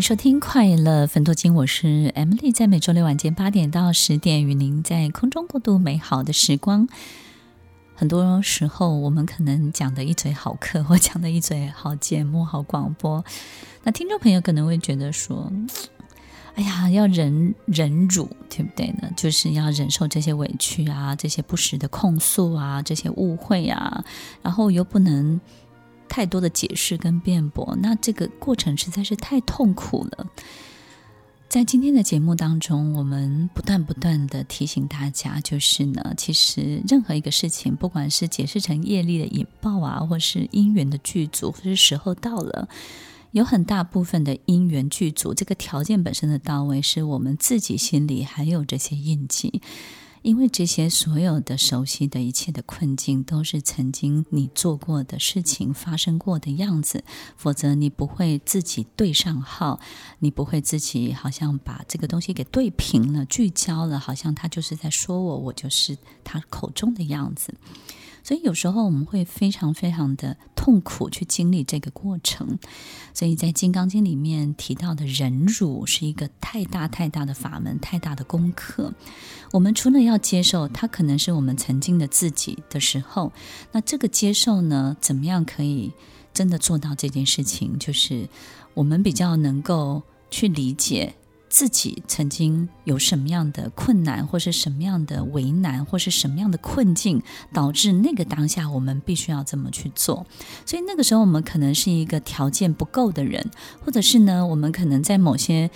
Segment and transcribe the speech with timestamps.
[0.00, 6.86] 收听《快乐粉多金》，我是 Emily，在每周六晚间八点到十点，与您在空中共度美好的时光。
[7.94, 13.24] 很多时候，我们可能讲的一嘴好课，或讲的一嘴好节目、好广播，
[13.84, 15.50] 那听众朋友可能会觉得说
[16.56, 19.10] ：“哎呀，要忍忍辱，对不对呢？
[19.16, 24.04] 就是要忍受这些委屈啊，这些不实的控诉啊，这些误会啊，
[24.42, 25.40] 然后又不能。”
[26.16, 30.26] 太多的解释跟辩驳，那这个过程实在是太痛苦了。
[31.46, 42.66] 在今天的节目当中，我们不断不断的提醒大家，就是呢，其实任何一个事情，不管是解释成业力的引爆啊，或是因缘的具足，或是时候到了，
[43.32, 49.60] 有很大部分的因缘具足，这个条件本身的到位，是我们自己心里还有这些印记。
[50.26, 57.04] 因为这些所有的熟悉的一切的困境，都是曾经你做过的事情发生过的样子，
[57.36, 59.78] 否则你不会自己对上号，
[60.18, 67.54] 你不会自己好像把这个东西给对平了、聚焦了，好像他就是在说我，我就是他口中的样子。
[68.26, 72.58] 所以有时候我们会非常非常的痛苦去经历这个过程。
[73.14, 78.92] 所以在《金刚经》里面提到的忍辱是一个太大太大的法门，太大的功课。
[79.52, 83.32] 我们除了要接受它可能是我们曾经的自己的时候，
[83.70, 85.92] 那这个接受呢，怎么样可以
[86.34, 87.78] 真的做到这件事情？
[87.78, 88.28] 就是
[88.74, 90.02] 我们比较能够
[90.32, 91.14] 去理解。
[91.56, 100.26] 自己曾经有什么样的困难，或是什么样的为难，或是什么样的困境，导致那个当下我们必须要这么去做。
[100.66, 103.42] 所以那个时候我们可能是一个条件不够的人，
[103.82, 105.70] 或者是呢，我们可能在某些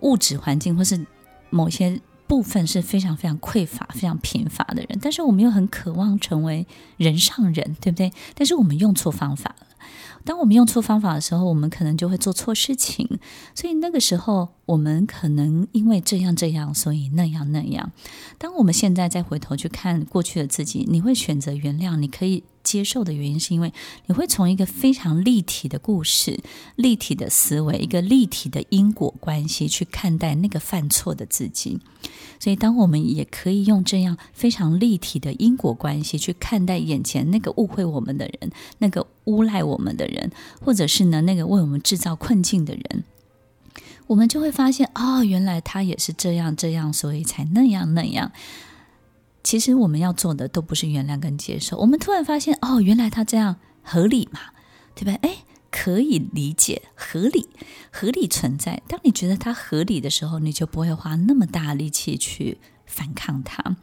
[0.00, 1.06] 物质环境或是
[1.48, 6.66] 某些部分是非常非常匮乏、非常贫乏的人，但是我们又很渴望成为
[6.98, 8.12] 人上人，对不对？
[8.34, 9.66] 但是我们用错方法了。
[10.26, 13.18] 当我们用错方法的时候，我们可能就会做错事情。
[13.54, 17.92] 所以那个时候，我们可能因为这样这样，所以那样那样。
[18.36, 23.72] 当我们现在再回头去看过去的自己，你会选择原谅，你可以接受的原因，是因为
[24.06, 26.40] 你会从一个非常立体的故事、
[26.74, 31.78] 立体的思维、一个立体的因果关系去看待那个犯错的自己。
[32.38, 43.04] 所以，当我们也可以用这样非常立体的因果关系去看待眼前那个误会我们的人、那个诬赖我们的人，或者是呢那个为我们制造困境的人，
[44.06, 48.32] 我们就会发现，哦，原来他也是这样这样，所以才那样那样。
[49.42, 54.40] 其实我们要做的都不是原谅跟接受，我们突然发现，哦，原来他这样合理嘛，
[54.94, 55.18] 对吧？
[55.22, 55.38] 哎。
[55.68, 57.50] 可以理解，合理，
[57.92, 58.82] 合理存在。
[58.88, 62.56] 当你觉得它合理的时候，你就不会花那么大力气去
[62.86, 63.76] 反抗它。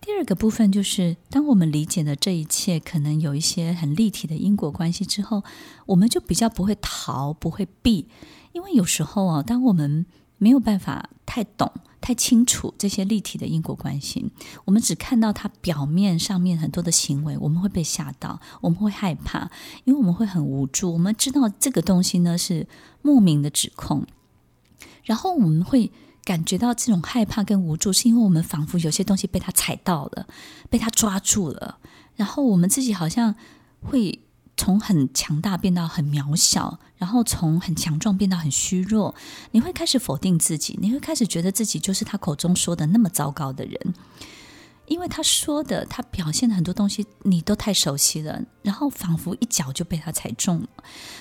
[0.00, 5.42] 第二个部分就是，当我们理解了这一切可能有一些很立体的因果关系之后，
[5.86, 8.06] 我们就比较不会逃，不会避，
[8.58, 10.04] 因为有时候啊，当我们
[10.36, 11.70] 没有办法太懂。
[12.00, 14.30] 太清楚这些立体的因果关系，
[14.64, 19.50] 我们只看到它表面上面很多的行为，我们会被吓到，我们会害怕，
[19.84, 20.92] 因为我们会很无助。
[20.92, 22.68] 我们知道这个东西呢是
[23.02, 24.06] 莫名的指控，
[25.02, 25.90] 然后我们会
[26.24, 30.28] 感觉到这种害怕跟无助，是因为我们仿佛有些东西被他踩到了，
[30.70, 31.78] 被他抓住了，
[32.14, 33.34] 然后我们自己好像
[33.82, 34.20] 会。
[34.58, 39.14] 从很强大变到很渺小，然后从很强壮变到很虚弱，
[39.52, 43.94] 你会开始否定自己，你会开始觉得自己就是他口中说的那么糟糕的人。
[44.88, 50.68] 因为他说的，他表现的很多东西，你都太熟悉了，然后仿佛一脚就被他踩中了，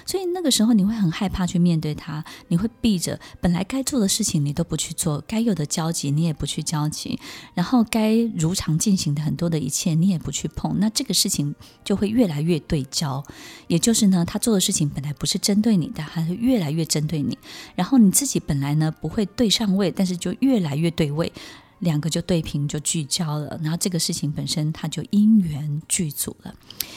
[0.05, 7.19] 所以那个时候你会很害怕去面对他，你会避着本来该做的事情你都不去做，该有的交集你也不去交集，
[7.53, 13.23] 然后该如常进行的很多的一切你也不去碰，那这个事情就会越来越对焦，
[13.67, 17.37] 也就是呢，他做的事情本来不是针对你的，他会越来越针对你，
[17.75, 21.31] 然后你自己本来呢不会对上位，但是就越来越对位。
[21.79, 26.55] 两个就对平就聚焦了，然后这个事情本身它就因缘具足了。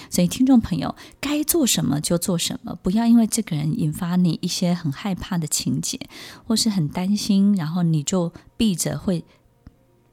[0.09, 6.01] 所以听众朋友，该做什么就做什么，不要因为这个人引发你一些很害怕的情节，
[6.47, 9.25] 或是很担心，然后你就避着会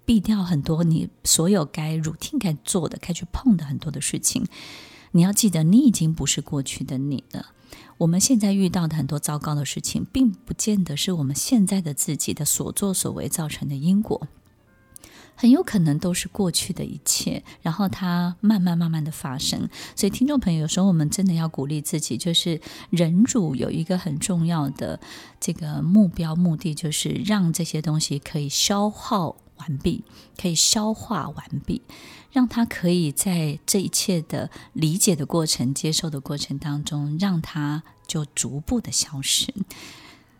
[0.06, 4.46] 避掉很多你所有该入听该做的、该去碰的很多的事情。
[5.12, 7.54] 你要记得，你已经不是过去的你了。
[8.00, 14.28] 我们现在遇到的很多糟糕的事情，并不见得是我们现在的自己的所作所为造成的因果。
[15.39, 19.69] 很有可能都是过去的一切，然后它慢慢慢慢的发生。
[19.95, 25.00] 所以，听众朋友，有时候我们真的要鼓励自己，就是忍辱有一个很重要的
[25.39, 30.04] 这个目标目的，就是让这些东西可以消耗完毕，
[30.36, 31.83] 可以消化完毕，
[32.31, 39.54] 让它可以在这一切的理解的过程、接受的过程当中，让它就逐步的消失。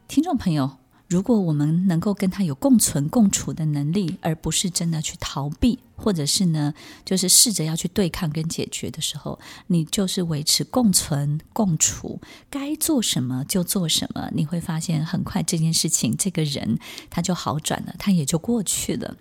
[0.08, 0.78] 听众朋友。
[1.08, 6.74] 如果我们能够跟他有共存共处的能力，而不是真的去逃避，或者是呢，
[7.06, 12.20] 就是试着要去对抗跟解决的时候，你就是维持共存共处，
[12.50, 16.78] 该做什么就做什么，你会发现很快这件事情，这个人
[17.10, 19.16] 他就好转了，他也就过去了。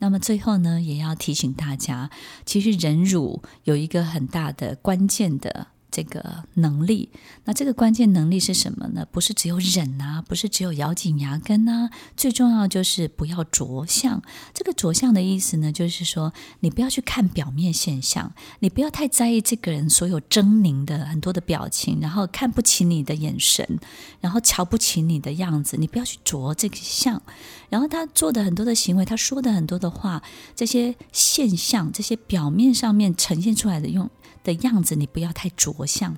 [0.00, 2.10] 那么最后呢，也要提醒大家，
[2.44, 5.68] 其实忍辱有一个很大的关键的。
[5.92, 7.10] 这个能力，
[7.44, 9.06] 那这个关键能力是什么呢？
[9.12, 14.20] 不是只有忍啊，不是只有咬紧牙根啊，最重要就是不要着相。
[14.54, 23.78] 这个着相的意思呢，就是说你不要去看表面现象，你不要太在意这个人所有狰狞的很多的表情，然后看不起你的眼神，
[24.20, 27.20] 然后瞧不起你的样子，你不要去着这个相。
[27.68, 30.22] 然后他做的很多的行为，他说的很多的话，
[30.56, 34.10] 这些现象，这些表面上面呈现出来的用。
[34.44, 36.16] 的样子，你不要太着相，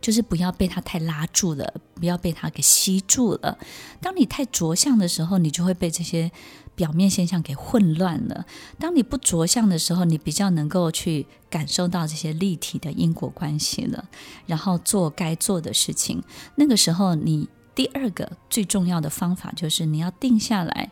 [0.00, 3.58] 就是不要被他太拉住了，不要被他给吸住了。
[4.00, 6.30] 当你太着相的时候，你就会被这些
[6.74, 8.46] 表面现象给混乱了。
[8.78, 14.08] 当你不着相的时候，你比较能够去感受到这些立体的因果关系了，
[14.46, 16.22] 然后做该做的事情。
[16.56, 20.90] 那个时候，你第二个最重要的方法就是你要定下来。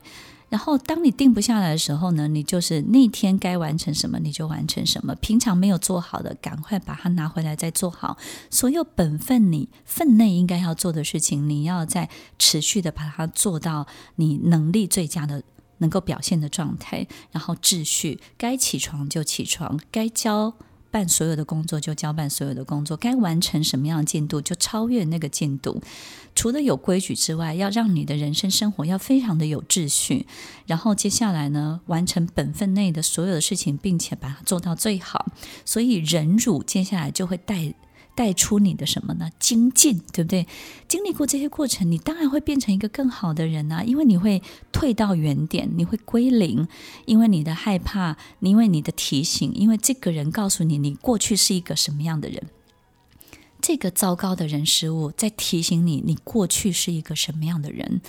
[0.50, 5.14] 然后，当你定不下来的时候呢，你就是那天该完成什么你就完成什么。
[5.14, 8.18] 平常没有做好的，赶快把它拿回来再做好。
[8.50, 13.86] 所有本分你分内应该要做的事情，你要在持续的把它做到
[14.16, 15.40] 你能力最佳的、
[15.78, 17.06] 能够表现的状态。
[17.30, 20.52] 然后秩序，该起床就起床，该交
[20.90, 25.82] 办所有的工作就交办所有的工作，该完成什么样的进度就超越那个进度。
[26.34, 30.26] 除了有规矩之外，要让你的人生生活要非常的有秩序。
[30.66, 35.32] 然后接下来呢，完成本分内的所有的事情，并且把它做到最好。
[35.64, 37.74] 所以忍辱接下来就会带。
[38.20, 39.30] 带出你的什么呢？
[39.38, 40.46] 精进，对不对？
[40.86, 43.82] 经历过这些过程，你当然会变成一个更好的人啊！
[43.82, 46.68] 因为你会退到原点，你会归零，
[47.06, 52.42] 因为你的害怕，因为你的提醒，因为这个人告诉你，你过去是一个什么样的人，
[53.62, 58.02] 这个糟糕的人事物在提醒你，你过去是一个什么样的人。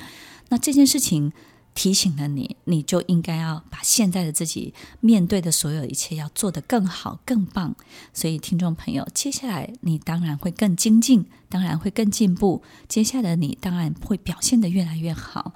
[0.49, 1.31] 那这件事情。
[1.73, 7.75] 提醒了你，你就应该要把现在的自己面对的所有一切要做得更好、更棒。
[8.13, 12.61] 所以，听众朋友，接下来你当然会更精进，当然会更进步。
[12.87, 15.53] 接下来你当然会表现得越来越好。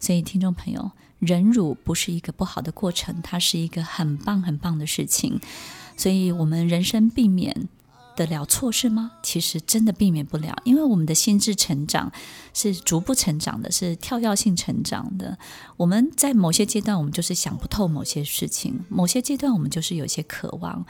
[0.00, 5.40] 所以，听众朋友，忍辱不是一个不好的过程，它是一个很棒、很棒的事情。
[5.96, 7.68] 所以我们人生避免
[8.16, 9.12] 得了错事吗？
[9.22, 12.10] 其实真的避免不了，因为我们的心智成长
[12.52, 15.38] 是逐步成长的，是跳跃性成长的。
[15.76, 20.84] 我们在某些阶段，我们就是想不透某些事情；某些阶段，我们就是有些渴望。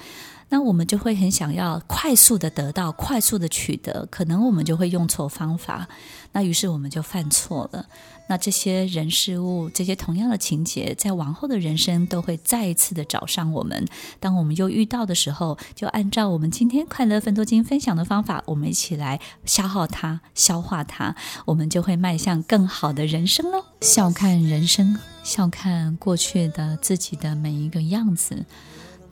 [0.53, 5.89] 那我们就会很想要快速的得到，快速的取得，可能我们就会用错方法，
[6.33, 7.87] 那于是我们就犯错了。
[8.29, 13.87] 那这些人事物，这些同样的情节，在往后的人生都会再一次的找上我们。
[14.21, 21.17] 当我们又遇到的时候，就按照我们今天快乐分多金分享的方法，我们一起来消耗它、消化它，
[21.47, 23.65] 我们就会迈向更好的人生喽。
[23.81, 28.45] 笑看人生，笑看过去的自己的每一个样子。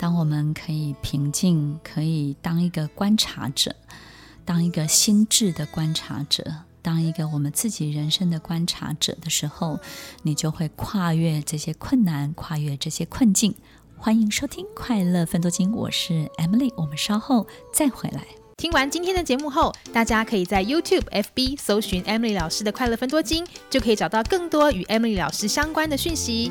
[0.01, 3.77] 当我们可以平静，可以当一个观察者，
[4.47, 6.43] 当一个心智的观察者，
[6.81, 9.79] 当一个我们自己人生的观察者的时候，
[10.23, 13.55] 你就会跨越这些困难，跨越这些困境。
[13.99, 18.25] 欢迎收听《快乐分多金》，我是 Emily，我们稍后再回来。
[18.57, 26.51] 听完今天的节目后，大家可以在 YouTube、FB 搜寻 Emily 老师的《快乐分多金》，就可以找到更多与 Emily 老师相关的讯息。